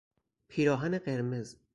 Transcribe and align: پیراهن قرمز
پیراهن 0.47 0.97
قرمز 0.97 1.55